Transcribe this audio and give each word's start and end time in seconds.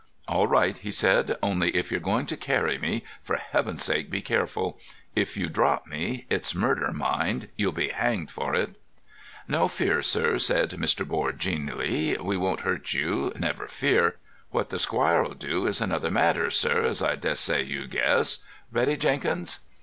"All 0.27 0.47
right," 0.47 0.75
he 0.79 0.89
said. 0.89 1.37
"Only, 1.43 1.69
if 1.75 1.91
you're 1.91 1.99
going 1.99 2.25
to 2.25 2.35
carry 2.35 2.79
me, 2.79 3.03
for 3.21 3.35
Heaven's 3.35 3.83
sake 3.83 4.09
be 4.09 4.19
careful. 4.19 4.79
If 5.15 5.37
you 5.37 5.47
drop 5.47 5.85
me, 5.85 6.25
it's 6.27 6.55
murder, 6.55 6.91
mind. 6.91 7.49
You'll 7.55 7.71
be 7.71 7.89
hanged 7.89 8.31
for 8.31 8.55
it." 8.55 8.81
"No 9.47 9.67
fear, 9.67 10.01
sir," 10.01 10.39
said 10.39 10.71
Mr. 10.71 11.07
Board 11.07 11.37
genially. 11.37 12.17
"We 12.19 12.35
won't 12.35 12.61
hurt 12.61 12.93
you, 12.93 13.31
never 13.37 13.67
fear. 13.67 14.15
What 14.49 14.71
the 14.71 14.79
squire'll 14.79 15.35
do 15.35 15.67
is 15.67 15.79
another 15.81 16.09
matter, 16.09 16.49
sir, 16.49 16.83
as 16.83 17.03
I 17.03 17.15
dessay 17.15 17.61
you 17.61 17.85
guess. 17.85 18.39
Ready, 18.71 18.97
Jenkins?" 18.97 19.59